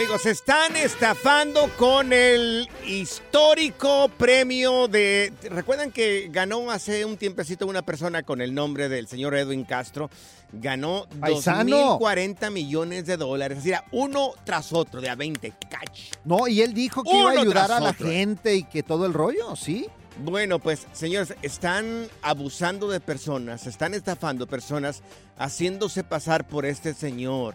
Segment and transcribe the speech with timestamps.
[0.00, 5.30] Amigos, se están estafando con el histórico premio de...
[5.50, 10.08] ¿Recuerdan que ganó hace un tiempecito una persona con el nombre del señor Edwin Castro?
[10.52, 11.98] Ganó Paisano.
[12.00, 13.58] 2.040 millones de dólares.
[13.58, 15.52] Es decir, uno tras otro, de a 20.
[15.68, 16.00] ¡Cach!
[16.24, 18.06] No, y él dijo que iba a Uno ayudar tras a la otro.
[18.06, 19.86] gente y que todo el rollo, ¿sí?
[20.24, 25.02] Bueno, pues, señores, están abusando de personas, están estafando personas,
[25.36, 27.54] haciéndose pasar por este señor.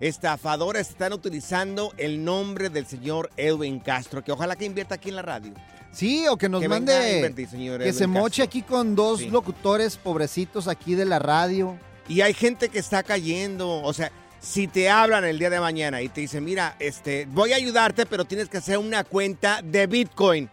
[0.00, 5.16] Estafadores están utilizando el nombre del señor Edwin Castro, que ojalá que invierta aquí en
[5.16, 5.52] la radio.
[5.92, 8.44] Sí, o que nos Que mande invertir, señor que Edwin se moche Castro.
[8.44, 9.30] aquí con dos Sí.
[9.30, 11.78] locutores pobrecitos aquí de la radio.
[12.08, 14.10] Y hay gente que está cayendo, o sea,
[14.40, 18.04] si te hablan el día de mañana y te dicen, mira, este, voy a ayudarte,
[18.04, 20.50] pero tienes que hacer una cuenta de Bitcoin.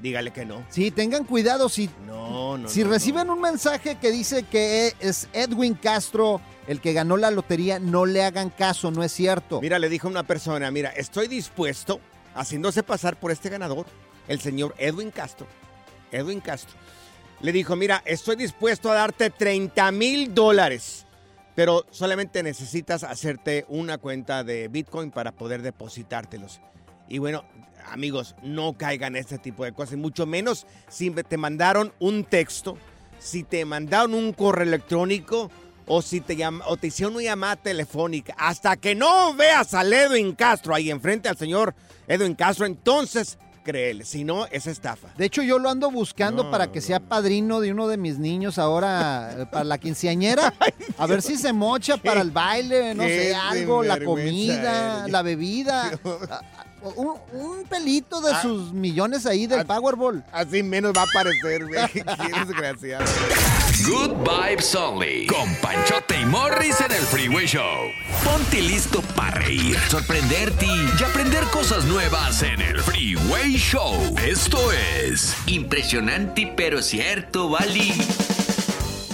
[0.00, 0.64] Dígale que no.
[0.68, 2.68] Sí, tengan cuidado si No, no.
[2.68, 7.30] si no, reciben un mensaje que dice que es Edwin Castro el que ganó la
[7.30, 9.60] lotería, no le hagan caso, no es cierto.
[9.60, 12.00] Mira, le dijo una persona, mira, estoy dispuesto,
[12.34, 13.86] haciéndose pasar por este ganador,
[14.28, 15.46] el señor Edwin Castro.
[16.10, 16.76] Edwin Castro.
[17.40, 21.06] Le dijo, mira, estoy dispuesto a darte 30 mil dólares,
[21.54, 26.60] pero solamente necesitas hacerte una cuenta de Bitcoin para poder depositártelos.
[27.08, 27.44] Y bueno,
[27.90, 32.24] amigos, no caigan en este tipo de cosas, y mucho menos si te mandaron un
[32.24, 32.76] texto,
[33.18, 35.50] si te mandaron un correo electrónico
[35.86, 36.36] o si te,
[36.66, 38.34] o te hicieron una llamada telefónica.
[38.38, 41.74] Hasta que no veas al Edwin Castro ahí enfrente al señor
[42.08, 45.08] Edwin Castro, entonces créele, si no, es estafa.
[45.16, 48.16] De hecho, yo lo ando buscando No, para que sea padrino de uno de mis
[48.18, 50.54] niños ahora, eh, para la quinceañera.
[50.98, 55.10] A ver si se mocha para el baile, no sé, algo, la comida, eres.
[55.12, 55.98] la bebida.
[56.96, 58.42] Un, un pelito de Ah.
[58.42, 59.66] sus millones ahí del.
[59.66, 60.24] Powerball.
[60.32, 61.86] Así menos va a parecer, güey.
[61.92, 62.04] Qué
[62.46, 63.04] desgraciado.
[63.88, 65.26] Good vibes only.
[65.26, 67.88] Con Panchote y Morris en el Freeway Show.
[68.24, 74.14] Ponte listo para reír, sorprenderte y aprender cosas nuevas en el Freeway Show.
[74.24, 77.92] Esto es Impresionante pero cierto, Bali.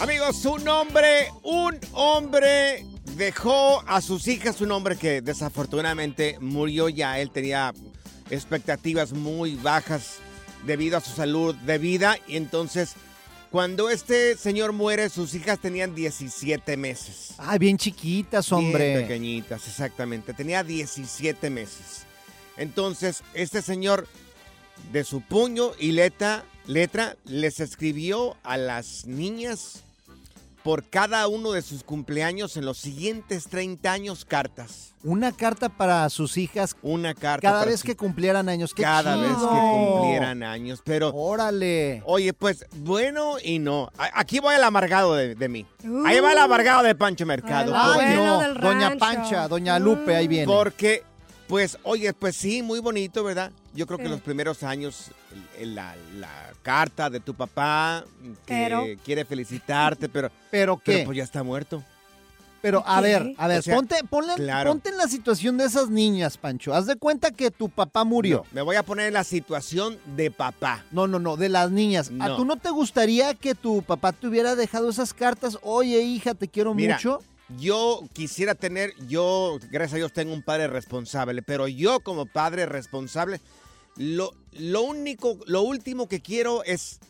[0.01, 2.85] Amigos, un hombre, un hombre
[3.17, 7.19] dejó a sus hijas, un hombre que desafortunadamente murió ya.
[7.21, 7.73] Él tenía
[8.31, 10.17] expectativas muy bajas
[10.67, 12.95] debido a su salud de vida y entonces
[13.51, 17.35] cuando este señor muere, sus hijas tenían 17 meses.
[17.37, 19.01] Ay, bien chiquitas, Bien hombre.
[19.03, 20.33] pequeñitas, exactamente.
[20.33, 22.05] Tenía 17 meses.
[22.57, 24.09] Entonces, este señor,
[24.91, 29.83] de su puño y letra, letra, les escribió a las niñas
[30.63, 34.95] por cada uno de sus cumpleaños en los siguientes 30 años cartas.
[35.05, 37.49] Una carta para sus hijas Una carta.
[37.49, 38.73] cada para vez su- que cumplieran años.
[38.73, 40.81] ¡Qué cada vez que cumplieran años.
[40.85, 42.03] Pero, Órale.
[42.07, 43.91] oye, pues, bueno y no.
[44.15, 45.67] Aquí va el amargado de, de mí.
[46.07, 47.73] Ahí va el amargado de Pancho Mercado.
[47.77, 48.41] Ay, bueno no.
[48.41, 48.97] del Doña.
[48.97, 50.47] Pancha, Doña Lupe, ahí viene.
[50.47, 51.03] Porque,
[51.49, 53.51] pues, oye, pues sí, muy bonito, ¿verdad?
[53.75, 54.11] Yo creo que Sí.
[54.11, 55.11] los primeros años,
[55.61, 60.93] la, la carta de tu papá, que Pero- quiere felicitarte, pero, ¿Pero qué?
[60.93, 61.83] pero pues ya está muerto.
[62.61, 64.71] Pero a ver, a ver, O sea, ponte, ponle- claro.
[64.71, 66.73] ponte en la situación de esas niñas, Pancho.
[66.73, 68.45] Haz de cuenta que tu papá murió.
[68.51, 70.85] No, me voy a poner en la situación de papá.
[70.93, 72.13] No, no, no, de las niñas.
[72.21, 75.59] ¿A tú no te gustaría que tu papá te hubiera dejado esas cartas?
[75.63, 77.21] Oye, hija, te quiero Mira, mucho.
[77.59, 82.65] Yo quisiera tener, yo, gracias a Dios, tengo un padre responsable, pero yo como padre
[82.67, 83.41] responsable,
[83.97, 87.01] lo, lo único, lo último que quiero es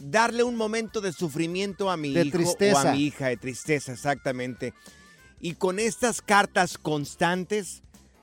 [0.00, 2.90] darle un momento de sufrimiento a mi De hijo o tristeza.
[2.90, 4.74] a mi hija, de tristeza, exactamente.
[5.40, 7.82] Y con estas cartas constantes,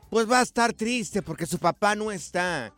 [0.09, 2.73] pues va a estar triste porque su papá no está.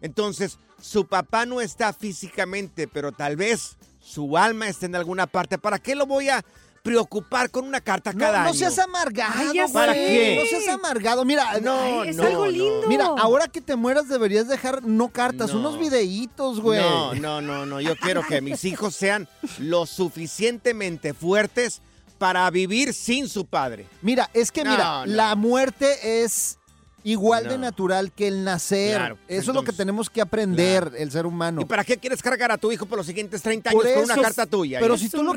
[0.00, 5.58] Entonces, su papá no está físicamente, pero tal vez su alma está en alguna parte.
[5.58, 6.44] ¿Para qué lo voy a
[6.82, 8.54] preocupar con una carta No, cada no año?
[8.58, 9.68] seas amargado, Ay, ya.
[9.68, 10.40] ¿Para qué?
[10.42, 11.24] No seas amargado.
[11.24, 12.50] Mira, No, Ay, es no, algo no.
[12.50, 12.88] lindo.
[12.88, 15.60] mira, ahora que te mueras deberías dejar no cartas, No.
[15.60, 16.80] unos videitos, güey.
[16.80, 17.80] No, no, no, no.
[17.80, 19.28] Yo quiero que mis hijos sean
[19.58, 21.82] lo suficientemente fuertes
[22.18, 23.86] para vivir sin su padre.
[24.02, 25.06] Mira, es que No, mira, no.
[25.06, 26.58] la muerte es
[27.02, 27.62] igual de No.
[27.64, 28.96] natural que el nacer.
[28.96, 31.62] Claro, Eso es lo que tenemos que aprender, el ser humano.
[31.62, 34.04] ¿Y para qué quieres cargar a tu hijo por los siguientes 30 años Por con
[34.04, 34.78] una carta tuya?
[34.80, 35.34] pero si tú lo-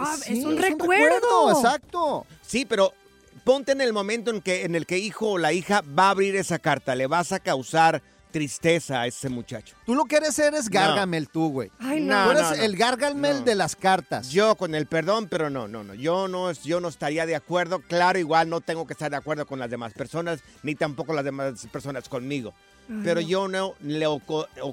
[0.00, 1.50] ah, Sí, es un un recuerdo.
[1.52, 2.26] Exacto.
[2.46, 2.92] Sí, pero
[3.44, 6.10] ponte en el momento en que en el que hijo o la hija va a
[6.10, 9.74] abrir esa carta, le vas a causar tristeza a ese muchacho.
[9.84, 11.72] Tú lo que eres eres Gargamel, tú, güey.
[11.80, 12.62] Ay, No, tú eres no, no.
[12.62, 13.44] el Gargamel No.
[13.44, 14.30] de las cartas.
[14.30, 15.94] Yo con el perdón, pero no, no, no.
[15.94, 17.80] Yo no, es- yo no estaría de acuerdo.
[17.80, 21.24] Claro, igual no tengo que estar de acuerdo con las demás personas, ni tampoco las
[21.24, 22.54] demás personas conmigo.
[23.04, 24.06] Pero yo no le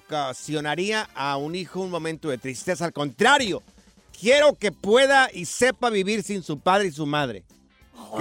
[0.07, 2.85] ocasionaría a un hijo un momento de tristeza.
[2.85, 3.62] Al contrario,
[4.19, 7.44] quiero que pueda y sepa vivir sin su padre y su madre.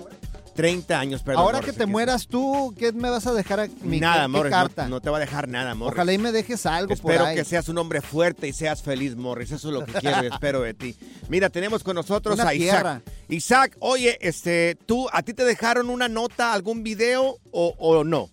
[0.55, 1.43] 30 años, perdón.
[1.45, 4.51] Ahora que te mueras tú, ¿qué me vas a dejar a mi Nada, qué amor.
[4.51, 4.83] carta?
[4.85, 5.95] No, no te va a dejar nada, amor.
[5.95, 7.37] Ojalá y me dejes algo Espero por ahí.
[7.37, 9.51] que seas un hombre fuerte y seas feliz, Morris.
[9.51, 10.95] Eso es lo que quiero y espero de ti.
[11.31, 13.03] Mira, tenemos con nosotros Una a Isaac.
[13.31, 18.29] Isaac, oye, este, ¿tú, a ti te dejaron una nota, algún video o, o no?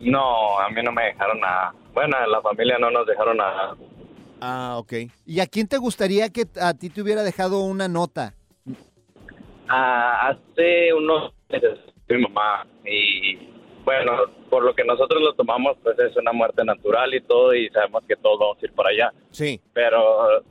[0.00, 1.74] No, a mí no me dejaron nada.
[1.94, 3.76] Bueno, en la familia no nos dejaron nada.
[4.40, 4.92] Ah, ok.
[5.26, 8.34] ¿Y a quién te gustaría que a ti te hubiera dejado una nota?
[9.68, 13.48] Ah, hace unos meses mi mamá y
[13.84, 14.12] bueno,
[14.50, 18.02] por lo que nosotros lo tomamos, pues es una muerte natural y todo y sabemos
[18.06, 19.12] que todos vamos a ir para allá.
[19.30, 19.60] Sí.
[19.72, 20.42] Pero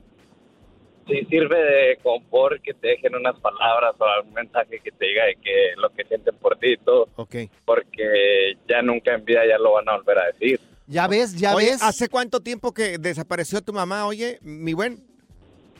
[1.08, 5.26] sí sirve de confort que te dejen unas palabras o algún mensaje que te diga
[5.26, 7.36] de que lo que sienten por ti y todo, Ok.
[7.66, 10.60] porque ya nunca en vida ya lo van a volver a decir.
[10.88, 11.82] Ya ves, ya Oye, ves.
[11.82, 15.04] ¿hace cuánto tiempo que desapareció tu mamá, oye, mi buen?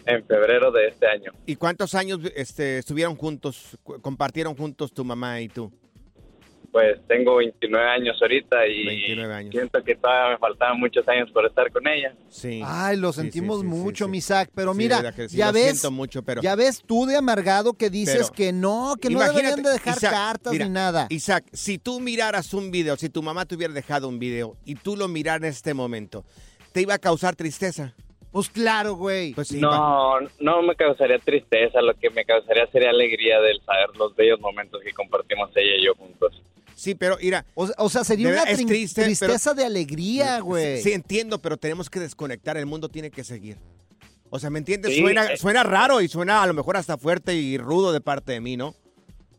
[0.06, 1.32] En febrero de este año.
[1.46, 5.72] ¿Y cuántos años este, estuvieron juntos, compartieron juntos tu mamá y tú?
[6.74, 9.52] Pues tengo 29 años ahorita y 29 años.
[9.52, 12.16] siento que todavía me faltaban muchos años por estar con ella.
[12.30, 12.62] Sí.
[12.66, 14.12] Ay, lo sentimos sí, sí, mucho, sí.
[14.12, 14.50] mi Isaac.
[14.56, 17.92] Pero Sí, mira, ya lo ves, siento mucho, pero- ya ves tú de amargado que
[17.92, 21.06] dices Pero- que no, que no deberían de dejar Isaac, cartas mira, ni nada.
[21.12, 24.74] Isaac, si tú miraras un video, si tu mamá te hubiera dejado un video y
[24.74, 26.26] tú lo miraras en este momento,
[26.72, 27.94] ¿te iba a causar tristeza?
[28.32, 29.34] Pues claro, güey.
[29.36, 29.60] Pues sí.
[29.60, 34.40] No, no me causaría tristeza, lo que me causaría sería alegría del saber los bellos
[34.40, 36.42] momentos que compartimos ella y yo juntos.
[36.76, 37.46] Sí, pero mira.
[37.56, 40.82] O, o sea, sería una verdad, triste, pero- tristeza de alegría, güey.
[40.82, 42.58] Sí, entiendo, pero tenemos que desconectar.
[42.58, 43.58] El mundo tiene que seguir.
[44.30, 44.94] O sea, ¿me entiendes?
[44.94, 45.38] Sí, suena, eh.
[45.38, 48.58] suena raro y suena a lo mejor hasta fuerte y rudo de parte de mí,
[48.58, 48.74] ¿no?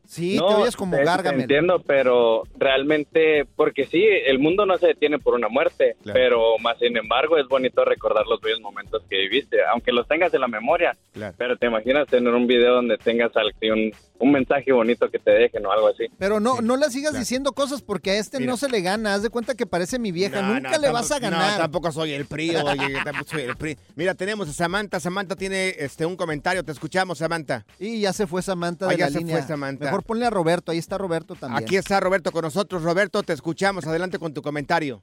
[0.06, 1.40] Sí, No, te oyes como sí, te Gargamel.
[1.42, 6.18] Entiendo, pero realmente, porque sí, el mundo no se detiene por una muerte, Claro.
[6.18, 10.32] pero más sin embargo es bonito recordar los bellos momentos que viviste, aunque los tengas
[10.34, 10.92] en la memoria.
[11.12, 11.34] Claro.
[11.38, 15.30] Pero te imaginas tener un video donde tengas al- un, un mensaje bonito que te
[15.30, 16.04] dejen o algo así.
[16.18, 17.20] Pero no, Sí, no le sigas claro.
[17.20, 18.52] diciendo cosas porque a este Mira.
[18.52, 19.14] no se le gana.
[19.14, 20.40] Haz de cuenta que parece mi vieja.
[20.42, 21.58] No, Nunca no, le tampoco- vas a No, ganar.
[21.58, 23.76] tampoco soy el PRI, oye, tampoco soy el PRI.
[23.96, 25.00] Mira, tenemos a Samantha.
[25.00, 26.64] Samantha tiene este un comentario.
[26.64, 27.64] Te escuchamos, Samantha.
[27.78, 29.36] y ya se fue Samantha de ya la se línea.
[29.38, 29.84] fue Samantha.
[29.84, 30.72] Mejor ponle a Roberto.
[30.72, 31.62] Ahí está Roberto también.
[31.62, 32.82] Aquí está Roberto con nosotros.
[32.82, 33.86] Roberto, te escuchamos.
[33.86, 35.00] Adelante con tu comentario.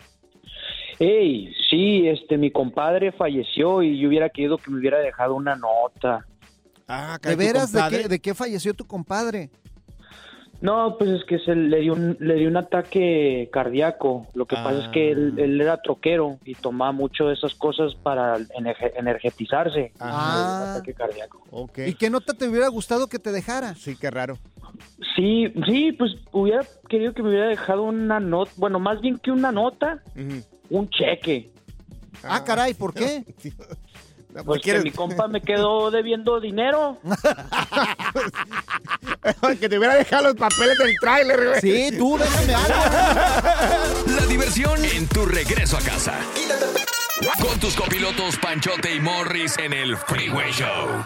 [1.00, 5.56] Hey, sí, este, mi compadre falleció y yo hubiera querido que me hubiera dejado una
[5.56, 6.26] nota.
[6.88, 7.72] Ah, ¿De veras?
[7.72, 9.50] ¿De qué, ¿De qué falleció tu compadre?
[10.60, 14.28] No, pues es que se le dio un, le dio un ataque cardíaco.
[14.36, 15.42] Lo que pasa es que él, Ah.
[15.42, 19.92] él era troquero y tomaba mucho de esas cosas para energe- energetizarse.
[20.00, 20.66] Ah.
[20.66, 21.42] Un ataque cardíaco.
[21.78, 23.74] ¿Y qué nota te hubiera gustado que te dejara?
[23.74, 24.38] Sí, qué raro.
[25.16, 29.32] Sí, sí, pues hubiera querido que me hubiera dejado una nota, bueno, más bien que
[29.32, 30.02] una nota,
[30.70, 31.50] un cheque.
[32.24, 33.24] Ah, caray, ¿por qué?
[34.34, 36.98] No, Pues ¿quieres- que mi compa me quedó debiendo dinero.
[39.60, 41.60] que te hubiera dejado los papeles del tráiler, güey.
[41.60, 44.16] Sí, tú déjame algo.
[44.16, 46.18] La diversión en tu regreso a casa.
[47.42, 51.06] Con tus copilotos Panchote y Morris en el Freeway Show.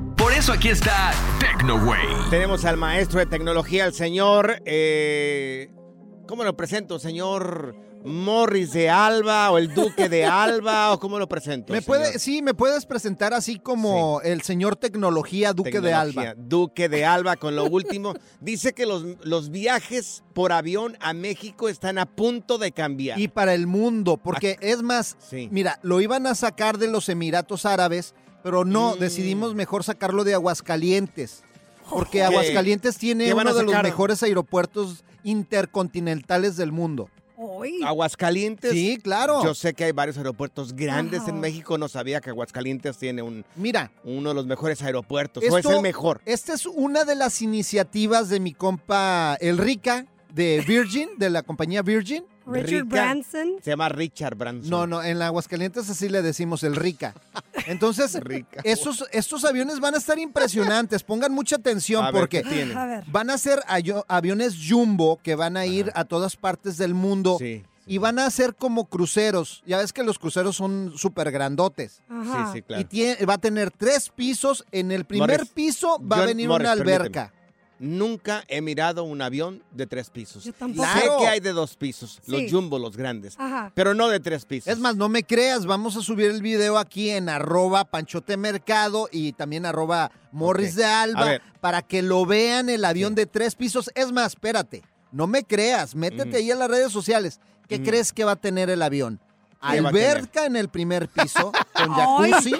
[0.41, 2.31] Eso aquí está TecnoWay.
[2.31, 4.59] Tenemos al maestro de tecnología, el señor.
[4.65, 5.69] eh,
[6.27, 6.97] ¿Cómo lo presento?
[6.97, 10.93] ¿Señor Morris de Alba o el Duque de Alba?
[10.93, 11.73] ¿O cómo lo presento?
[11.73, 11.85] ¿Me señor?
[11.99, 16.33] puede, sí, me puedes presentar así como el señor Tecnología Duque de Alba.
[16.35, 18.15] Duque de Alba con lo último.
[18.39, 23.19] Dice que los, los viajes por avión a México están a punto de cambiar.
[23.19, 25.17] Y para el mundo, porque es más,
[25.51, 28.99] mira, lo iban a sacar de los Emiratos Árabes, pero no, Mm.
[28.99, 31.43] decidimos mejor sacarlo de Aguascalientes.
[31.89, 32.23] Porque.
[32.23, 37.09] Aguascalientes tiene ¿Qué van a uno de los mejores aeropuertos intercontinentales del mundo.
[37.85, 38.71] Aguascalientes.
[38.71, 39.43] Sí, claro.
[39.43, 41.77] Yo sé que hay varios aeropuertos grandes en México.
[41.77, 43.43] No sabía que Aguascalientes tiene un.
[43.55, 43.91] Mira.
[44.03, 45.43] Uno de los mejores aeropuertos.
[45.43, 46.21] o es Esto- el mejor.
[46.25, 51.41] Esta es una de las iniciativas de mi compa El Rica de Virgin, de la
[51.43, 52.23] compañía Virgin.
[52.53, 52.85] Richard Rica.
[52.85, 53.55] Branson.
[53.61, 54.69] Se llama Richard Branson.
[54.69, 57.13] No, no, en Aguascalientes así le decimos el Rica.
[57.67, 58.17] Entonces,
[58.63, 61.03] Estos, estos aviones van a estar impresionantes.
[61.03, 62.43] Pongan mucha atención A porque
[63.07, 63.61] van a ser
[64.07, 67.37] aviones jumbo que van a ir a todas partes del mundo.
[67.39, 67.63] Sí.
[67.87, 69.63] Y van a ser como cruceros.
[69.65, 72.01] Ya ves que los cruceros son súper grandotes.
[72.07, 72.45] Ajá.
[72.47, 72.81] Sí, sí, claro.
[72.81, 74.63] Y tiene- va a tener tres pisos.
[74.71, 77.09] En el primer Morris, piso va a venir Morris, una alberca.
[77.27, 77.40] permíteme.
[77.83, 80.43] Nunca he mirado un avión de tres pisos.
[80.43, 80.87] Yo tampoco.
[80.87, 81.17] Sé Claro.
[81.17, 82.31] que hay de dos pisos, Sí.
[82.31, 83.33] los jumbo, los grandes.
[83.39, 83.71] Ajá.
[83.73, 84.67] Pero no de tres pisos.
[84.71, 89.09] Es más, no me creas, vamos a subir el video aquí en arroba panchote mercado
[89.11, 93.89] y también arroba morris de alba para que lo vean el avión de tres pisos.
[93.95, 94.83] Es más, espérate,
[95.13, 97.41] No me creas, métete ahí a las redes sociales.
[97.67, 97.83] ¿Qué Mm.
[97.83, 99.19] crees que va a tener el avión?
[99.69, 101.91] ¿Qué va a Alberca en el primer piso con
[102.23, 102.53] Ay, jacuzzi.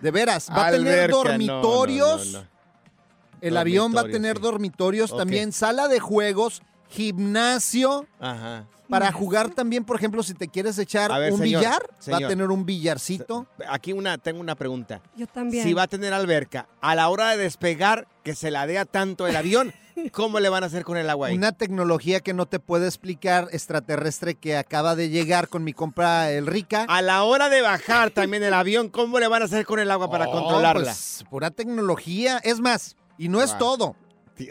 [0.00, 2.26] De veras, va a tener dormitorios.
[2.26, 2.51] no, no, no.
[3.42, 4.42] El avión va a tener sí.
[4.42, 8.06] dormitorios, también sala de juegos, gimnasio.
[8.20, 8.66] Ajá.
[8.88, 11.82] Para jugar también, por ejemplo, si te quieres echar ver, un señor, billar,
[12.12, 13.46] va a tener un billarcito.
[13.70, 15.00] Aquí una, tengo una pregunta.
[15.16, 15.64] Yo también.
[15.64, 19.34] Si va a tener alberca, a la hora de despegar, que se ladea tanto el
[19.34, 19.72] avión,
[20.12, 21.34] ¿cómo le van a hacer con el agua ahí?
[21.34, 26.30] Una tecnología que no te puede explicar extraterrestre que acaba de llegar con mi compra
[26.30, 26.84] el Rica.
[26.86, 29.90] A la hora de bajar también el avión, ¿cómo le van a hacer con el
[29.90, 30.84] agua para Oh, controlarla?
[30.84, 32.38] pues, pura tecnología.
[32.44, 33.96] Es más, y no es todo.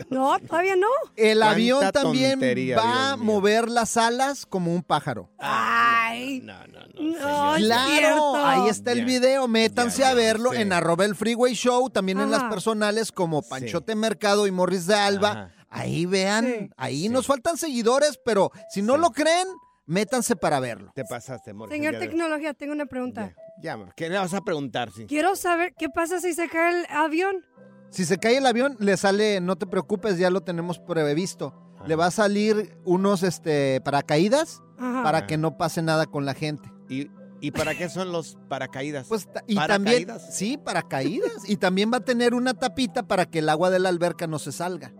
[0.09, 0.87] No, todavía no.
[1.17, 3.25] El Cuánta avión también tontería, va a Dios mío.
[3.25, 5.29] mover las alas como un pájaro.
[5.39, 6.39] Ay.
[6.43, 7.01] No, no, no.
[7.19, 8.35] No, es Claro, cierto.
[8.45, 10.61] ahí está el Ya, video, métanse ya, a verlo sí.
[10.61, 12.49] en arroba el freeway show, también en las Ajá.
[12.49, 15.29] personales como Panchote Mercado y Morris de Alba.
[15.31, 15.51] Ajá.
[15.69, 16.69] Ahí vean, Sí.
[16.77, 19.01] ahí nos faltan seguidores, pero si no Sí.
[19.01, 19.47] lo creen,
[19.85, 20.91] métanse para verlo.
[20.93, 21.69] Te pasaste, amor.
[21.69, 21.97] Señor.
[21.97, 23.33] Tecnología, tengo una pregunta.
[23.61, 24.91] Ya, ¿qué le vas a preguntar?
[24.91, 25.05] Sí.
[25.07, 27.45] Quiero saber qué pasa si se cae el avión.
[27.91, 31.53] Si se cae el avión, le sale, no te preocupes, ya lo tenemos previsto.
[31.85, 35.03] Le va a salir unos este paracaídas Ajá.
[35.03, 36.71] para que no pase nada con la gente.
[36.89, 37.09] ¿Y,
[37.41, 39.07] ¿Y para qué son los paracaídas?
[39.07, 40.35] Pues y también ¿Paracaídas?
[40.37, 43.89] sí, paracaídas y también va a tener una tapita para que el agua de la
[43.89, 44.93] alberca no se salga.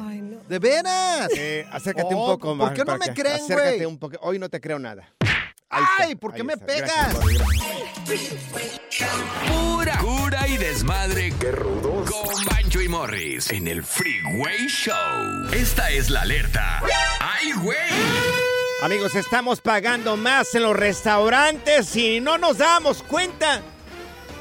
[0.00, 0.38] Ay, no.
[0.48, 1.28] De veras.
[1.36, 2.72] Eh, acércate Oh, un poco ¿por más.
[2.74, 3.86] qué no me creen, Acércate güey?
[3.86, 4.16] un poco.
[4.22, 5.12] Hoy no te creo nada.
[5.70, 7.14] Ay, ¿por qué me pegas?
[9.48, 11.32] Pura cura y desmadre.
[11.38, 12.10] Qué rudos.
[12.10, 15.48] Con Bancho y Morris en el Freeway Show.
[15.52, 16.82] Esta es la alerta.
[17.20, 17.78] ¡Ay, güey!
[18.82, 23.62] Amigos, estamos pagando más en los restaurantes y no nos dábamos cuenta.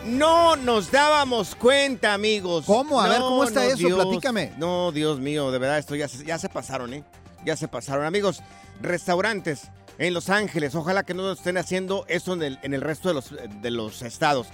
[0.06, 2.66] No nos dábamos cuenta, amigos.
[2.66, 3.00] ¿Cómo?
[3.00, 3.78] A ver, ¿cómo está no, eso?
[3.78, 4.04] Dios.
[4.04, 4.54] Platícame.
[4.58, 7.04] No, Dios mío, de verdad, esto ya se, ya se pasaron, ¿eh?
[7.46, 8.06] Ya se pasaron.
[8.06, 8.42] Amigos,
[8.82, 13.10] restaurantes en Los Ángeles, ojalá que no estén haciendo eso en el, en el resto
[13.10, 14.48] de los, de los estados.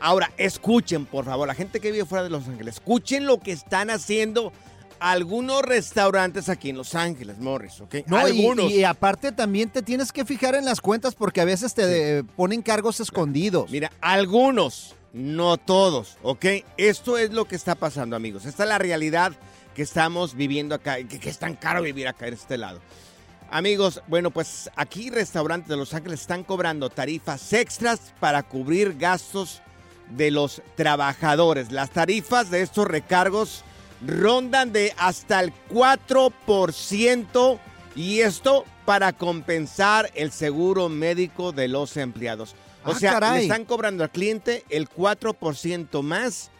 [0.00, 3.52] Ahora, escuchen, por favor, la gente que vive fuera de Los Ángeles, escuchen lo que
[3.52, 4.52] están haciendo
[5.00, 7.96] algunos restaurantes aquí en Los Ángeles, Morris, ¿ok?
[8.06, 8.70] No, y, algunos.
[8.70, 12.62] y aparte también te tienes que fijar en las cuentas porque a veces te ponen
[12.62, 13.68] cargos escondidos.
[13.70, 16.46] Mira, algunos, no todos, ¿ok?
[16.76, 18.46] Esto es lo que está pasando, amigos.
[18.46, 19.32] Esta es la realidad
[19.74, 22.80] que estamos viviendo acá, y que, que es tan caro vivir acá en este lado.
[23.54, 29.60] Amigos, bueno, pues aquí restaurantes de Los Ángeles están cobrando tarifas extras para cubrir gastos
[30.08, 31.70] de los trabajadores.
[31.70, 33.62] Las tarifas de estos recargos
[34.06, 37.58] rondan de hasta el 4%
[37.94, 42.54] y esto para compensar el seguro médico de los empleados.
[42.86, 43.36] O Ah, sea, caray.
[43.40, 46.50] le están cobrando al cliente el 4% más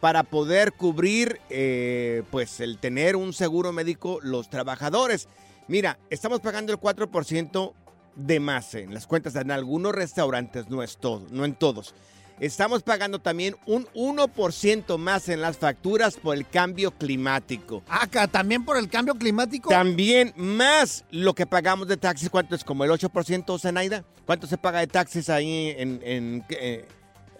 [0.00, 5.28] para poder cubrir, eh, pues, el tener un seguro médico los trabajadores.
[5.68, 7.72] Mira, estamos pagando el 4%
[8.16, 11.94] de más en las cuentas en algunos restaurantes, no es todo, no en todos.
[12.40, 17.82] Estamos pagando también un 1% más en las facturas por el cambio climático.
[17.88, 19.68] Acá, también por el cambio climático.
[19.70, 22.62] También más lo que pagamos de taxis, ¿cuánto es?
[22.62, 24.04] ¿Como el 8%, Zenaida?
[24.24, 26.86] ¿Cuánto se paga de taxis ahí en, en, eh,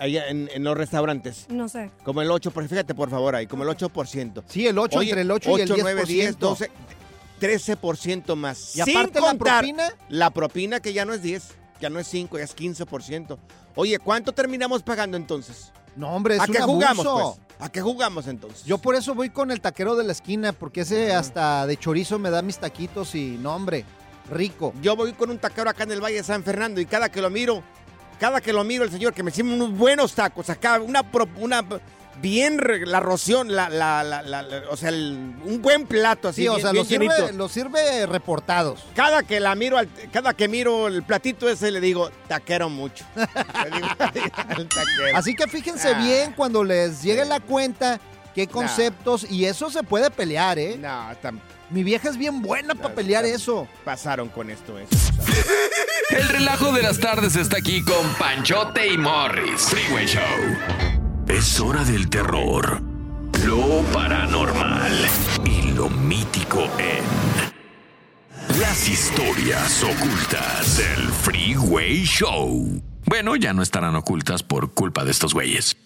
[0.01, 1.47] allá en- en los restaurantes?
[1.49, 1.93] No sé.
[2.03, 4.43] Como el 8%, fíjate por favor ahí, como el 8%.
[4.49, 6.38] Sí, el 8, entre el 8 y el 9, 10, 10%.
[6.41, 6.71] 12,
[7.38, 8.77] 13% más.
[8.77, 9.92] Y Sin aparte la contar propina.
[10.09, 11.42] La propina que ya no es 10,
[11.81, 13.38] ya no es 5, ya es 15%.
[13.74, 15.72] Oye, ¿cuánto terminamos pagando entonces?
[15.96, 17.37] No, hombre, es ¿A un qué jugamos, abuso.
[17.38, 17.59] pues?
[17.61, 18.64] ¿A qué jugamos entonces?
[18.64, 22.18] Yo por eso voy con el taquero de la esquina, porque ese hasta de chorizo
[22.18, 23.85] me da mis taquitos y no, hombre,
[24.31, 24.72] rico.
[24.83, 27.20] Yo voy con un taquero acá en el Valle de San Fernando y cada que
[27.20, 27.62] lo miro,
[28.20, 31.03] cada que lo miro el señor que me sirve unos buenos tacos acá, una,
[31.37, 31.64] una
[32.21, 36.43] bien la roción, la, la, la- la- la- o sea, el- un buen plato así,
[36.43, 38.81] Sí, o bien, sea, bien los sirve, los sirve reportados.
[38.95, 43.05] Cada que la miro, al- cada que miro el platito ese le digo, taquero mucho.
[43.17, 45.17] Digo, taquero.
[45.17, 45.99] Así que fíjense Ah.
[45.99, 48.01] bien cuando les llegue la cuenta
[48.35, 50.77] qué conceptos y eso se puede pelear, ¿eh?
[50.79, 50.89] No,
[51.23, 53.69] tam- Mi vieja es bien buena para pelear eso.
[53.85, 54.79] pasaron con esto.
[54.79, 54.97] Eso.
[56.11, 59.61] El relajo de las tardes está aquí con Panchote y Morris.
[59.63, 60.23] Freeway Show.
[61.29, 62.81] Es hora del terror,
[63.45, 64.93] lo paranormal
[65.45, 67.05] y lo mítico en
[68.59, 72.83] las historias ocultas del Freeway Show.
[73.05, 75.77] Bueno, ya no estarán ocultas por culpa de estos güeyes.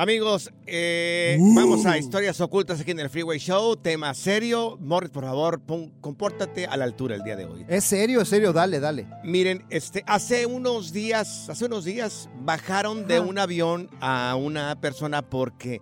[0.00, 3.74] Amigos, eh, vamos a historias ocultas aquí en el Freeway Show.
[3.74, 4.76] Tema serio.
[4.80, 7.64] Morris, por favor, pon- compórtate a la altura el día de hoy.
[7.66, 9.08] Es serio, es serio, dale, dale.
[9.24, 13.26] Miren, este, hace unos días, hace unos días bajaron de Ajá.
[13.26, 15.80] un avión a una persona porque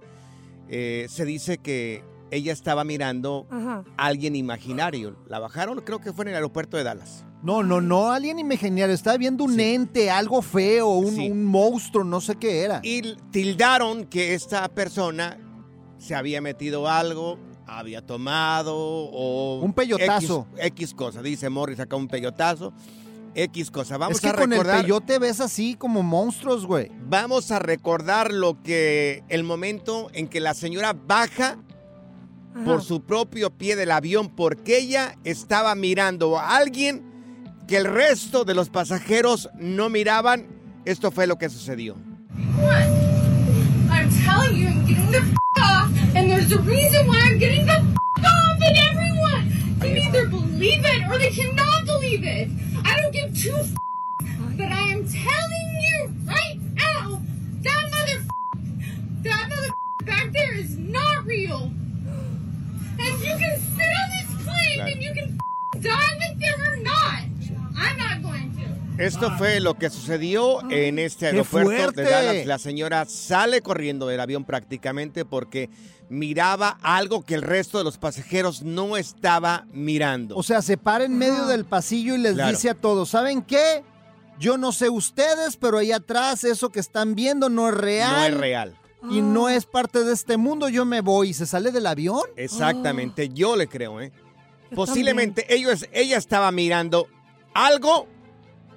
[0.71, 3.85] eh, se dice que ella estaba mirando Ajá.
[3.99, 5.15] a alguien imaginario.
[5.29, 7.27] La bajaron, creo que fue en el aeropuerto de Dallas.
[7.47, 8.93] No, no, no, alguien imaginario.
[8.93, 12.81] Estaba viendo un ente, algo feo, un, un monstruo, no sé qué era.
[12.83, 15.39] Y tildaron que esta persona
[15.97, 19.61] se había metido algo, había tomado o...
[19.63, 20.49] Un peyotazo.
[20.57, 22.73] X, X cosa, dice Morris, acá un peyotazo.
[23.37, 23.97] X cosa.
[23.97, 24.79] Vamos es que a con recordar...
[24.79, 26.91] el peyote ves así como monstruos, güey.
[27.09, 29.23] Vamos a recordar lo que...
[29.29, 31.59] El momento en que la señora baja
[32.65, 37.16] por su propio pie del avión porque ella estaba mirando a alguien
[37.67, 40.47] que el resto de los pasajeros no miraban.
[40.85, 41.97] Esto fue lo que sucedió.
[62.99, 65.39] And you can sit on this plane and you can
[65.75, 67.36] f- die with them or not.
[67.77, 68.51] I'm not going
[68.97, 69.03] to.
[69.03, 72.47] Esto fue lo que sucedió en este ¡Qué aeropuerto de Dallas.
[72.47, 75.69] La señora sale corriendo del avión prácticamente porque
[76.09, 80.37] miraba algo que el resto de los pasajeros no estaba mirando.
[80.37, 82.51] O sea, se para en medio del pasillo y les Claro.
[82.53, 83.83] dice a todos, ¿saben qué?
[84.39, 88.13] Yo no sé ustedes, pero ahí atrás eso que están viendo no es real.
[88.13, 88.77] no es real.
[89.11, 91.29] Y no es parte de este mundo, yo me voy.
[91.31, 92.23] ¿Y se sale del avión?
[92.37, 94.11] Exactamente, yo le creo, ¿eh?
[94.75, 97.07] Posiblemente ellos, ella estaba mirando
[97.65, 98.07] algo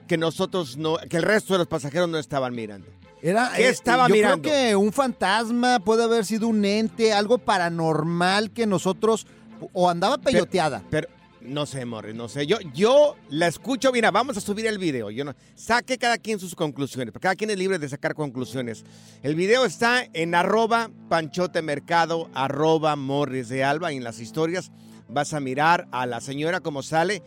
[0.08, 2.88] que nosotros no, que el resto de los pasajeros no estaban mirando.
[3.22, 4.50] Era, ¿Qué eh, estaba yo mirando?
[4.50, 9.28] creo que un fantasma puede haber sido un ente, algo paranormal que nosotros...
[9.74, 10.82] O andaba peyoteada.
[10.90, 11.10] Pero,
[11.42, 12.48] no sé, Morris, no sé.
[12.48, 15.10] Yo, yo la escucho, mira, vamos a subir el video.
[15.10, 18.86] Yo no, saque cada quien sus conclusiones, porque cada quien es libre de sacar conclusiones.
[19.22, 24.72] El video está en arroba panchotemercado, arroba morris de alba, y en las historias
[25.10, 27.22] vas a mirar a la señora como sale.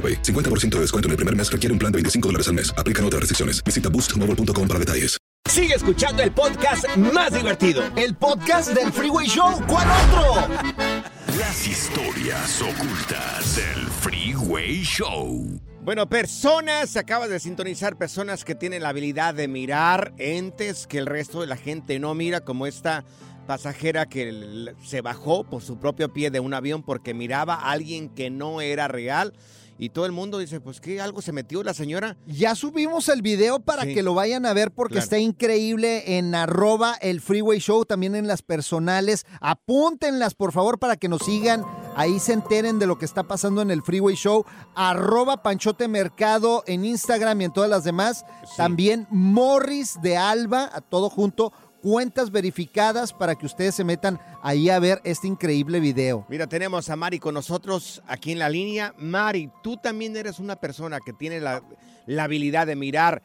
[0.01, 0.23] AroPay AutoPay.
[0.23, 2.73] 50% de descuento en el primer mes requiere un plan de 25 dólares al mes.
[2.77, 3.63] Aplican otras restricciones.
[3.63, 5.17] Visita boostmobile.com para detalles.
[5.49, 7.83] Sigue escuchando el podcast más divertido.
[7.95, 9.59] El podcast del Freeway Show.
[9.67, 10.47] ¿Cuál otro?
[11.37, 15.59] Las historias ocultas del Freeway Show.
[15.83, 21.07] Bueno, personas, acabas de sintonizar, personas que tienen la habilidad de mirar entes que el
[21.07, 23.03] resto de la gente no mira, como esta
[23.47, 28.09] pasajera que se bajó por su propio pie de un avión porque miraba a alguien
[28.09, 29.33] que no era real.
[29.83, 32.15] Y todo el mundo dice, pues que algo se metió la señora.
[32.27, 33.95] Ya subimos el video para Sí.
[33.95, 35.03] que lo vayan a ver porque Claro.
[35.05, 39.25] está increíble en arroba el Freeway Show, también en las personales.
[39.41, 41.65] Apúntenlas, por favor, para que nos sigan.
[41.95, 44.45] Ahí se enteren de lo que está pasando en el Freeway Show.
[44.75, 48.23] Arroba Panchote Mercado en Instagram y en todas las demás.
[48.57, 51.51] También Morris de Alba, a todo junto.
[51.81, 56.25] Cuentas verificadas para que ustedes se metan ahí a ver este increíble video.
[56.29, 58.93] Mira, tenemos a Mari con nosotros aquí en la línea.
[58.97, 61.63] Mari, tú también eres una persona que tiene la,
[62.05, 63.23] la habilidad de mirar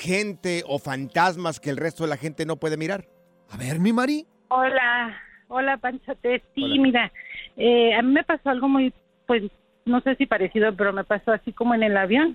[0.00, 3.04] gente o fantasmas que el resto de la gente no puede mirar.
[3.50, 4.26] A ver, mi Mari.
[4.48, 5.14] Hola,
[5.48, 6.42] hola Panchote.
[6.54, 7.12] Sí, mira,
[7.58, 8.94] eh, a mí me pasó algo muy,
[9.26, 9.42] pues,
[9.84, 12.34] no sé si parecido, pero me pasó así como en el avión.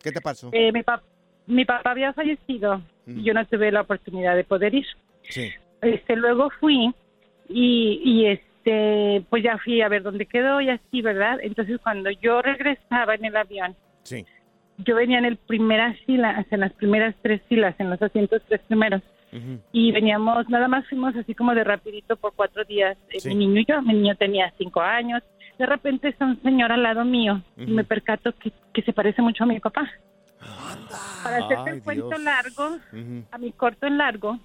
[0.00, 0.50] ¿Qué te pasó?
[0.52, 1.02] Eh, mi, pap-
[1.46, 4.86] mi papá había fallecido y yo no tuve la oportunidad de poder ir.
[5.22, 5.50] Sí.
[5.82, 6.92] Este, luego fui
[7.48, 11.38] y, y este, pues ya fui a ver dónde quedó y así, ¿verdad?
[11.42, 14.24] Entonces cuando yo regresaba en el avión, Sí.
[14.78, 18.60] yo venía en el primera fila, en las primeras tres filas, en los asientos tres
[18.68, 19.02] primeros.
[19.72, 23.28] y veníamos, nada más fuimos así como de rapidito por cuatro días, eh, Sí.
[23.28, 25.22] mi niño y yo, mi niño tenía cinco años,
[25.58, 29.20] de repente está un señor al lado mío y me percato que, que se parece
[29.20, 29.90] mucho a mi papá.
[31.22, 32.20] Para hacerte el cuento Dios.
[32.22, 32.78] largo,
[33.32, 34.38] a mi corto en largo,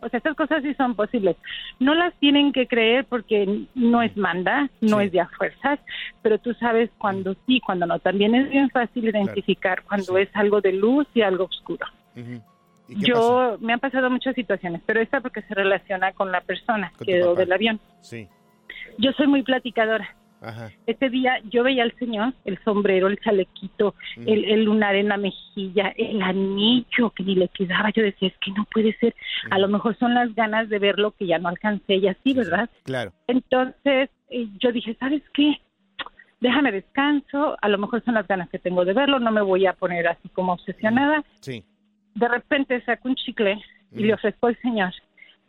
[0.00, 1.36] o sea, estas cosas sí son posibles.
[1.78, 5.78] No las tienen que creer porque no es manda, no es de a fuerzas,
[6.22, 7.98] pero tú sabes cuando sí, cuando no.
[7.98, 11.86] También es bien fácil identificar cuando es algo de luz y algo oscuro.
[12.16, 12.42] Ujú.
[12.88, 13.56] ¿Y qué Yo, pasó?
[13.60, 17.20] me han pasado muchas situaciones, pero esta porque se relaciona con la persona Con que
[17.20, 17.40] papá.
[17.40, 17.80] del avión.
[18.02, 18.28] Sí.
[18.98, 20.14] Yo soy muy platicadora.
[20.44, 20.70] Ajá.
[20.86, 24.28] Este día yo veía al señor, el sombrero, el chalequito, Mm.
[24.28, 27.90] el, el lunar en la mejilla, el anillo que ni le quedaba.
[27.90, 29.14] Yo decía, es que no puede ser.
[29.50, 32.68] A lo mejor son las ganas de verlo que ya no alcancé y así, ¿verdad?
[32.84, 33.12] Claro.
[33.26, 35.60] Entonces eh, yo dije, ¿sabes qué?
[36.40, 39.66] Déjame descanso, a lo mejor son las ganas que tengo de verlo, no me voy
[39.66, 41.24] a poner así como obsesionada.
[41.40, 41.64] Sí.
[42.14, 43.58] De repente saco un chicle
[43.92, 44.06] y Mm.
[44.06, 44.92] le ofrezco al señor.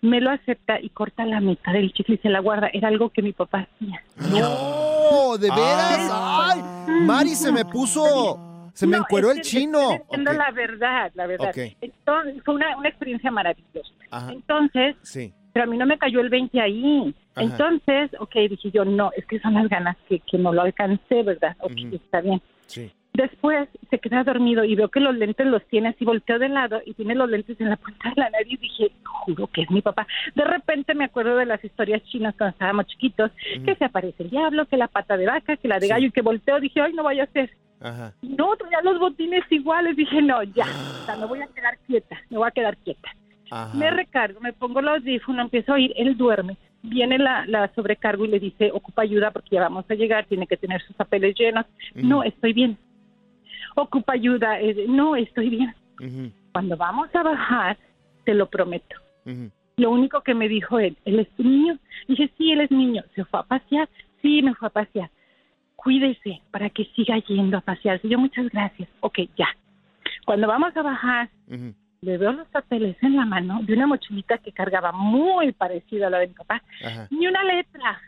[0.01, 2.69] Me lo acepta y corta la mitad del chicle y se la guarda.
[2.73, 4.03] Era algo que mi papá hacía.
[4.17, 6.09] No, de veras.
[6.11, 6.61] Ay,
[7.05, 9.79] Mari se me puso, se me No, encueró el chino.
[9.79, 11.51] estoy diciendo la verdad, la verdad.
[11.81, 13.89] Entonces, fue una, una experiencia maravillosa.
[14.11, 14.31] Ajá.
[14.31, 15.33] Entonces, Sí.
[15.53, 17.15] pero a mí no me cayó el 20 ahí.
[17.33, 17.45] Ajá.
[17.45, 21.23] Entonces, ok, dije yo, no, es que son las ganas que, que no lo alcancé,
[21.23, 21.55] ¿verdad?
[21.61, 22.41] Ok, está bien.
[22.67, 22.91] Sí.
[23.15, 26.81] Después se queda dormido y veo que los lentes los tiene así, volteo de lado
[26.85, 28.59] y tiene los lentes en la punta de la nariz.
[28.59, 30.05] Dije, juro que es mi papá.
[30.35, 33.31] De repente me acuerdo de las historias chinas cuando estábamos chiquitos,
[33.63, 35.89] que se aparece el diablo, que la pata de vaca, que la de Sí.
[35.89, 36.59] gallo y que volteo.
[36.59, 37.49] Dije, ay, no vaya a ser.
[37.81, 38.13] Ajá.
[38.21, 39.95] No, traía los botines iguales.
[39.95, 40.65] Dije, no, ya,
[41.01, 43.09] o sea, me voy a quedar quieta, me voy a quedar quieta.
[43.51, 43.77] Ajá.
[43.77, 46.57] Me recargo, me pongo los audífonos, empiezo a oír, él duerme.
[46.81, 50.45] Viene la, la sobrecargo y le dice, ocupa ayuda porque ya vamos a llegar, tiene
[50.47, 51.65] que tener sus papeles llenos.
[51.95, 52.77] No, estoy bien.
[53.75, 54.57] Ocupa ayuda,
[54.87, 55.73] no, estoy bien.
[56.53, 57.77] Cuando vamos a bajar,
[58.23, 58.95] te lo prometo.
[59.77, 61.77] Lo único que me dijo él, ¿él es niño?
[62.07, 63.03] Dije, sí, él es niño.
[63.13, 63.89] ¿Se fue a pasear?
[64.21, 65.09] Sí, me fue a pasear.
[65.75, 68.07] Cuídese para que siga yendo a pasearse.
[68.07, 68.87] Yo, muchas gracias.
[69.01, 69.47] Ok, ya.
[70.25, 71.29] Cuando vamos a bajar,
[72.01, 76.09] le veo los papeles en la mano de una mochilita que cargaba muy parecida a
[76.09, 76.63] la de mi papá.
[76.83, 77.07] Ajá.
[77.11, 78.01] Ni una letra.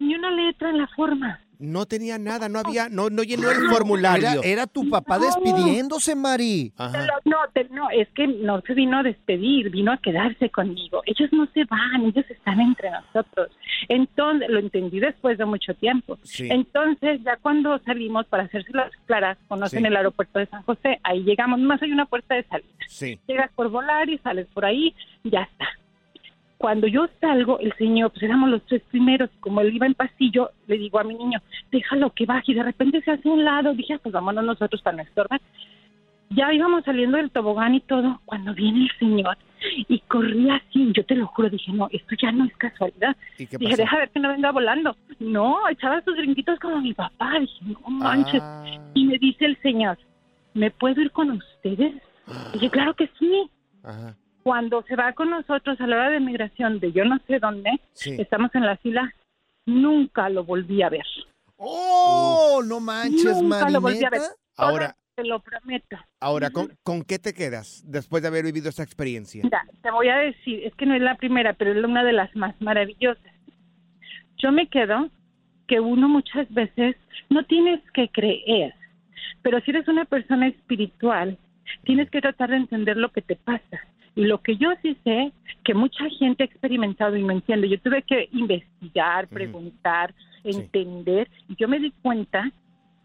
[0.00, 1.40] Ni una letra en la forma.
[1.58, 4.28] No tenía nada, no había, no, no llenó el formulario.
[4.28, 5.24] Era, era tu papá No.
[5.26, 6.72] despidiéndose, Mari.
[6.76, 7.06] Ajá.
[7.24, 11.02] No, te- no, es que no se vino a despedir, vino a quedarse conmigo.
[11.06, 13.50] Ellos no se van, ellos están entre nosotros.
[13.88, 16.16] Entonces, lo entendí después de mucho tiempo.
[16.22, 16.48] Sí.
[16.50, 19.86] Entonces, ya cuando salimos, para hacerse las claras, conocen Sí.
[19.86, 22.68] el aeropuerto de San José, ahí llegamos, más hay una puerta de salida.
[22.86, 23.18] Sí.
[23.26, 24.94] Llegas por volar y sales por ahí,
[25.24, 25.66] ya está.
[26.58, 30.50] Cuando yo salgo, el señor, pues éramos los tres primeros, como él iba en pasillo,
[30.66, 31.40] le digo a mi niño,
[31.70, 34.82] déjalo que baje, y de repente se hace un lado, dije, "Ah, pues vámonos nosotros
[34.82, 35.40] para no estorbar.
[36.30, 39.38] Ya íbamos saliendo del tobogán y todo, cuando viene el señor
[39.88, 43.16] y corría así, yo te lo juro, dije, no, esto ya no es casualidad.
[43.38, 44.96] ¿Y qué Dije, deja ver que no venga volando.
[45.20, 48.42] No, echaba sus brinquitos como mi papá, dije, no manches.
[48.42, 48.64] Ah.
[48.94, 49.96] Y me dice el señor,
[50.54, 51.94] ¿me puedo ir con ustedes?
[52.52, 53.48] Dije, claro que sí
[53.82, 54.14] Ajá.
[54.48, 57.70] Cuando se va con nosotros a la hora de migración de yo no sé dónde,
[57.92, 58.16] Sí.
[58.18, 59.12] estamos en la fila,
[59.66, 61.04] nunca lo volví a ver.
[61.58, 62.62] ¡Oh!
[62.64, 64.20] No manches, Nunca lo volví a ver.
[64.20, 64.36] Marineta.
[64.56, 65.98] Ahora, Te lo prometo.
[66.20, 69.42] ahora ¿con, con qué te quedas después de haber vivido esta experiencia?
[69.44, 72.14] Mira, te voy a decir, es que no es la primera, pero es una de
[72.14, 73.34] las más maravillosas.
[74.38, 75.10] Yo me quedo
[75.66, 76.96] que uno muchas veces
[77.28, 78.72] no tienes que creer,
[79.42, 81.36] pero si eres una persona espiritual,
[81.84, 83.78] tienes que tratar de entender lo que te pasa.
[84.18, 87.68] Y lo que yo sí sé, que mucha gente ha experimentado y no entiende.
[87.68, 92.50] Yo tuve que investigar, preguntar, entender, y yo me di cuenta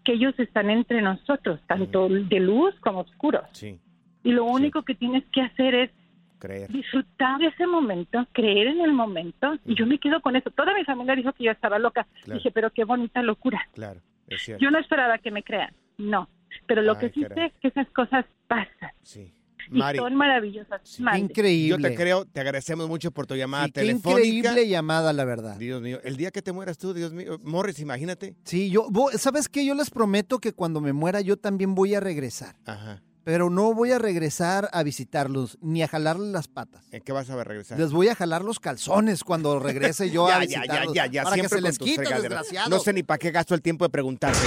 [0.04, 3.44] que ellos están entre nosotros, tanto de luz como oscuros.
[3.52, 3.80] Sí,
[4.24, 5.92] Y lo único que tienes que hacer es
[6.40, 6.70] creer.
[6.72, 10.50] disfrutar de ese momento, creer en el momento, y yo me quedo con eso.
[10.50, 12.08] Toda mi familia dijo que yo estaba loca.
[12.24, 12.38] Claro.
[12.40, 13.62] Dije, pero qué bonita locura.
[13.74, 14.64] Claro, es cierto.
[14.64, 16.28] Yo no esperaba que me crean, no.
[16.66, 17.38] Pero lo Ay, que sí caray.
[17.38, 18.92] sé es que esas cosas pasan.
[19.04, 19.32] Sí.
[19.72, 21.00] Y son maravillosas.
[21.18, 21.68] Increíble.
[21.70, 24.28] yo te creo, te agradecemos mucho por tu llamada Sí, qué telefónica.
[24.28, 25.58] increíble llamada, la verdad.
[25.58, 28.36] Dios mío, el día que te mueras tú, Dios mío, Morris, imagínate.
[28.44, 29.66] Sí, yo, ¿sabes qué?
[29.66, 32.56] Yo les prometo que cuando me muera yo también voy a regresar.
[32.66, 33.02] Ajá.
[33.24, 36.84] Pero no voy a regresar a visitarlos ni a jalarles las patas.
[36.92, 37.80] ¿En qué vas a regresar?
[37.80, 40.94] Les voy a jalar los calzones cuando regrese yo ya, a ya, ya, visitarlos.
[40.94, 42.70] ya, ya, para que siempre se les quite, desgraciado.
[42.70, 44.40] No sé ni para qué gasto el tiempo de preguntarte.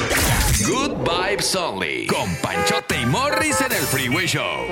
[0.67, 2.07] Good Vibes Only.
[2.07, 4.67] Con Panchote y Morris en el Freeway Show.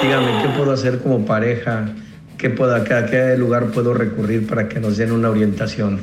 [0.03, 1.95] Dígame, ¿qué puedo hacer como pareja?
[2.37, 6.01] ¿Qué puedo, a, qué, lugar puedo recurrir para que nos den una orientación?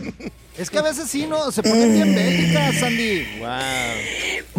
[0.57, 1.51] Es que a veces sí, ¿no?
[1.51, 3.25] Se pone bien bélica, Sandy.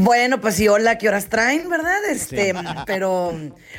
[0.01, 2.05] Bueno, pues sí, hola, ¿qué horas traen, verdad?
[2.09, 2.55] Este,
[2.87, 3.35] pero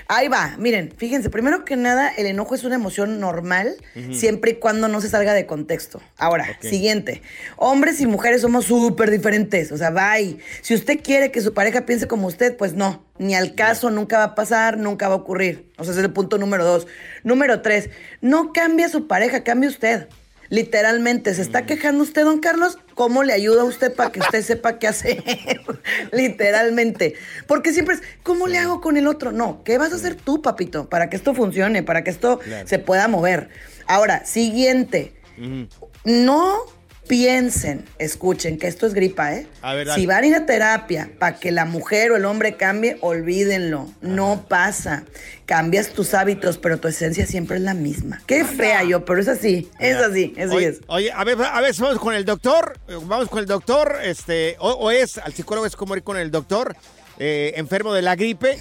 [0.09, 0.55] ahí va.
[0.57, 3.77] Miren, fíjense, primero que nada, el enojo es una emoción normal,
[4.11, 6.01] siempre y cuando no se salga de contexto.
[6.17, 7.21] Ahora, siguiente.
[7.55, 9.71] Hombres y mujeres somos súper diferentes.
[9.71, 10.39] O sea, bye.
[10.61, 13.05] Si usted quiere que su pareja piense como usted, pues no.
[13.17, 15.71] Ni al caso, nunca va a pasar, nunca va a ocurrir.
[15.77, 16.85] O sea, ese es el punto número dos.
[17.23, 20.09] Número tres, no cambie a su pareja, cambie usted.
[20.49, 22.79] Literalmente, ¿se está quejando usted, don Carlos?
[22.95, 25.23] ¿Cómo le ayuda a usted para que usted sepa qué hacer?
[26.11, 27.13] Literalmente.
[27.47, 29.31] Porque siempre es, ¿cómo le hago con el otro?
[29.31, 30.89] No, ¿qué vas a hacer tú, papito?
[30.89, 32.67] Para que esto funcione, para que esto Claro.
[32.67, 33.49] se pueda mover.
[33.85, 35.13] Ahora, siguiente.
[36.03, 36.57] No
[37.09, 39.47] piensen, escuchen, que esto es gripa, ¿eh?
[39.63, 42.55] A ver, si van a ir a terapia para que la mujer o el hombre
[42.55, 43.89] cambie, olvídenlo.
[44.01, 45.05] No pasa.
[45.47, 48.21] Cambias tus hábitos, pero tu esencia siempre es la misma.
[48.27, 49.71] Qué fea yo, pero es así.
[49.79, 50.81] Es así, así oye, es.
[50.85, 52.77] Oye, a ver, a ver, vamos con el doctor.
[52.87, 53.97] Vamos con el doctor.
[54.03, 56.75] Este, o, o es, al psicólogo es como ir con el doctor,
[57.17, 58.59] eh, enfermo de la gripe,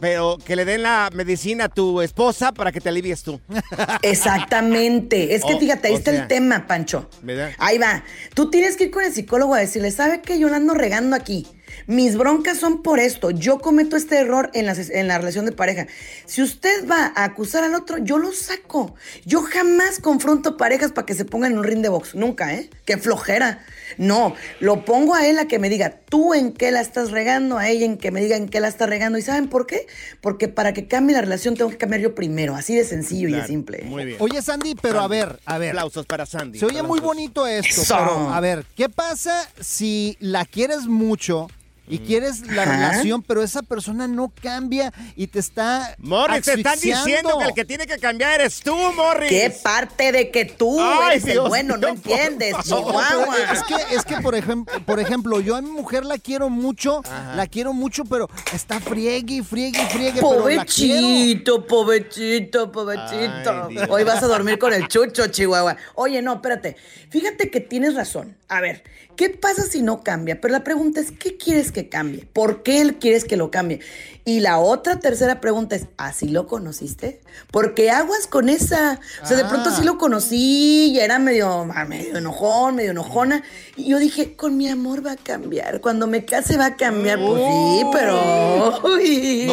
[0.00, 3.40] pero que le den la medicina a tu esposa para que te alivies tú.
[4.02, 5.34] Exactamente.
[5.34, 7.08] Es que O- fíjate, ahí está sea, el tema, Pancho.
[7.22, 7.50] ¿Verdad?
[7.58, 8.04] Ahí va.
[8.34, 10.38] Tú tienes que ir con el psicólogo a decirle, ¿sabe qué?
[10.38, 11.46] Yo la ando regando aquí.
[11.86, 13.30] Mis broncas son por esto.
[13.30, 15.86] Yo cometo este error en la, en la relación de pareja.
[16.26, 18.94] Si usted va a acusar al otro, yo lo saco.
[19.24, 22.14] Yo jamás confronto parejas para que se pongan en un ring de box.
[22.14, 22.70] Nunca, ¿eh?
[22.84, 23.64] Qué flojera.
[23.96, 27.58] No, lo pongo a él a que me diga, tú en qué la estás regando,
[27.58, 29.18] a ella en que me diga en qué la está regando.
[29.18, 29.86] ¿Y saben por qué?
[30.20, 32.54] Porque para que cambie la relación tengo que cambiar yo primero.
[32.54, 33.82] Así de sencillo y de simple.
[33.84, 34.16] Muy bien.
[34.20, 35.70] Oye, Sandy, pero a ver, a ver.
[35.70, 36.58] Aplausos para Sandy.
[36.58, 37.94] Se oye muy bonito esto, Eso.
[37.96, 41.48] pero a ver, ¿qué pasa si la quieres mucho
[41.88, 46.78] y quieres la relación, pero esa persona no cambia y te está Morris, te están
[46.78, 49.28] diciendo que el que tiene que cambiar eres tú, Morris.
[49.28, 51.76] ¿Qué parte de que tú Ay, eres el Dios bueno?
[51.76, 53.36] mío, no entiendes, Chihuahua.
[53.52, 57.02] es que, es que por, ejemplo, por ejemplo, yo a mi mujer la quiero mucho,
[57.34, 60.20] la quiero mucho, pero está friegue, friegue, friegue.
[60.20, 63.68] Pobrecito, pobrecito, pobrecito.
[63.88, 65.76] Hoy vas a dormir con el chucho, Chihuahua.
[65.94, 66.76] Oye, no, espérate.
[67.10, 68.36] Fíjate que tienes razón.
[68.48, 68.84] A ver,
[69.18, 70.40] ¿Qué pasa si no cambia?
[70.40, 72.28] Pero la pregunta es, ¿qué quieres que cambie?
[72.32, 73.80] ¿Por qué él quieres que lo cambie?
[74.24, 77.20] Y la otra tercera pregunta es, ¿así lo conociste?
[77.50, 79.00] Porque aguas con esa.
[79.20, 83.42] O sea, de pronto sí lo conocí y era medio, ah, medio enojón, medio enojona.
[83.76, 85.80] Y yo dije, con mi amor va a cambiar.
[85.80, 87.18] Cuando me case va a cambiar.
[87.18, 88.80] Pues sí, pero...
[88.84, 89.50] uy,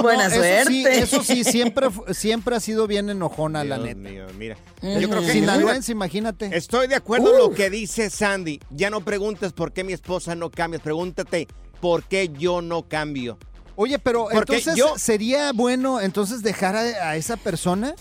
[0.00, 0.64] buena suerte.
[0.66, 3.98] sí, Eso sí, siempre, siempre ha sido bien enojona, la neta.
[3.98, 4.56] mío, mira.
[4.82, 6.56] Yo creo que Sinaloense, imagínate.
[6.56, 8.60] Estoy de acuerdo en lo que dice Sandy.
[8.70, 10.78] Ya no preguntes por qué mi esposa no cambia.
[10.78, 11.48] Pregúntate
[11.80, 13.38] por qué yo no cambio.
[13.74, 16.80] Oye, pero Porque entonces yo- sería bueno entonces dejar a,
[17.10, 17.94] a esa persona.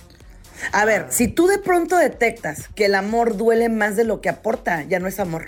[0.73, 4.27] A ver, si tú de pronto detectas que el amor duele más de lo que
[4.27, 5.45] aporta, ya no es amor.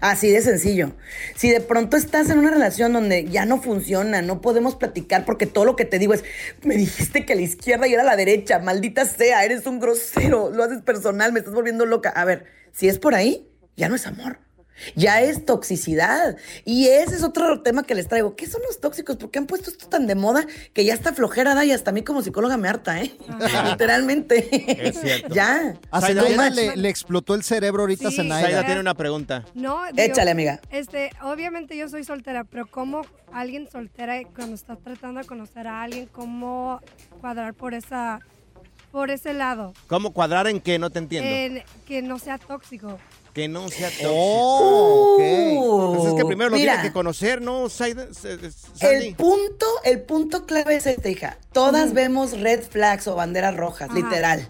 [0.00, 0.92] Así de sencillo.
[1.36, 5.46] Si de pronto estás en una relación donde ya no funciona, no podemos platicar porque
[5.46, 6.22] todo lo que te digo es,
[6.62, 9.80] me dijiste que a la izquierda y era a la derecha, maldita sea, eres un
[9.80, 12.10] grosero, lo haces personal, me estás volviendo loca.
[12.10, 14.38] A ver, si es por ahí, ya no es amor.
[14.96, 16.36] Ya es toxicidad.
[16.64, 18.34] Y ese es otro tema que les traigo.
[18.36, 19.16] ¿Qué son los tóxicos?
[19.16, 21.90] ¿Por qué han puesto esto tan de moda que ya está flojera da y hasta
[21.90, 23.12] a mí como psicóloga me harta, ¿eh?
[23.70, 24.88] Literalmente.
[24.88, 25.34] Es cierto.
[25.34, 25.74] ya.
[25.90, 28.14] A Zenaida le, le explotó el cerebro ahorita Sí.
[28.18, 28.46] a Zenaida.
[28.48, 29.44] Zaida tiene una pregunta.
[29.54, 30.60] No, Échale, amiga.
[30.70, 33.02] Este, obviamente yo soy soltera, pero ¿cómo
[33.32, 36.80] alguien soltera cuando está tratando de conocer a alguien, cómo
[37.20, 38.20] cuadrar por esa,
[38.90, 39.72] por ese lado?
[39.86, 40.78] ¿Cómo cuadrar en qué?
[40.78, 41.28] No te entiendo.
[41.30, 42.98] En que no sea tóxico.
[43.32, 44.10] Que no sea tóxico.
[44.12, 45.96] Oh, ok.
[45.96, 46.72] Pues es que primero lo Mira.
[46.74, 47.66] tienes que conocer, ¿no?
[48.80, 51.38] El punto, el punto clave es este, hija.
[51.52, 53.98] Todas vemos red flags o banderas rojas, Ajá.
[53.98, 54.48] literal.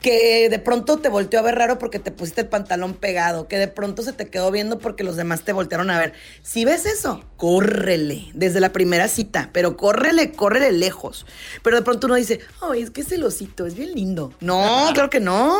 [0.00, 3.58] Que de pronto te volteó a ver raro porque te pusiste el pantalón pegado, que
[3.58, 6.12] de pronto se te quedó viendo porque los demás te voltearon a ver.
[6.42, 11.26] Si ves eso, córrele desde la primera cita, pero córrele, córrele lejos.
[11.62, 14.32] Pero de pronto uno dice, ay, es que ese osito es bien lindo.
[14.40, 15.56] No, claro que no,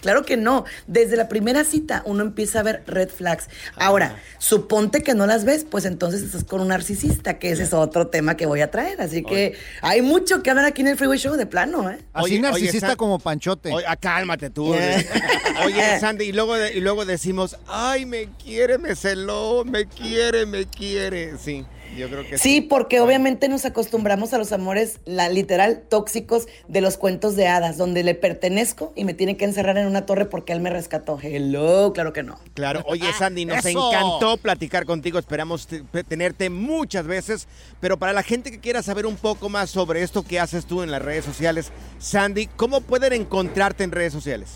[0.00, 0.64] claro que no.
[0.86, 3.48] Desde la primera cita uno empieza a ver red flags.
[3.76, 7.72] Ahora, suponte que no las ves, pues entonces estás con un narcisista, que ese es
[7.72, 9.00] otro tema que voy a traer.
[9.00, 11.98] Así que hay mucho que hablar aquí en el Freeway Show de plano, ¿eh?
[12.12, 13.72] Así Oye, narcisista como Panchote.
[13.72, 14.74] Oye, ah, cálmate tú.
[15.64, 20.46] Oye, Sandy, y luego, de- y luego decimos, ay, me quiere, me celó, me quiere,
[20.46, 21.36] me quiere.
[21.38, 21.64] Sí,
[21.98, 26.80] yo creo que Sí, porque obviamente nos acostumbramos a los amores, la literal, tóxicos de
[26.80, 30.24] los cuentos de hadas, donde le pertenezco y me tiene que encerrar en una torre
[30.26, 31.18] porque él me rescató.
[31.22, 32.38] Hello, claro que no.
[32.54, 33.90] Claro, oye Sandy, nos ¡Eso!
[33.90, 37.48] encantó platicar contigo, esperamos te- pe- tenerte muchas veces,
[37.80, 40.82] pero para la gente que quiera saber un poco más sobre esto que haces tú
[40.82, 44.50] en las redes sociales, Sandy, ¿cómo pueden encontrarte en redes sociales?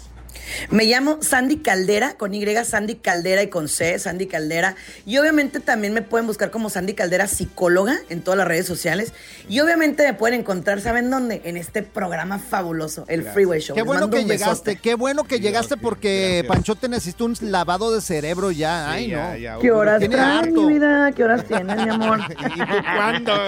[0.70, 4.76] Me llamo Sandy Caldera, con Y, Sandy Caldera y con C, Sandy Caldera.
[5.06, 9.12] Y obviamente también me pueden buscar como Sandy Caldera psicóloga en todas las redes sociales.
[9.48, 11.42] Y obviamente me pueden encontrar, ¿saben dónde?
[11.44, 13.74] En este programa fabuloso, el Freeway Show.
[13.74, 16.56] Qué Les bueno que llegaste, qué bueno que llegaste porque gracias.
[16.56, 18.90] Panchote necesita un lavado de cerebro ya.
[18.90, 19.36] Ay, ya, no.
[19.36, 21.12] ya, ¿Qué horas Tiene traen, mi vida?
[21.12, 22.20] ¿Qué horas tienes, mi amor?
[22.30, 23.32] ¿Y tú cuándo?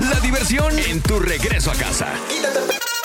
[0.00, 2.08] La diversión en tu regreso a casa.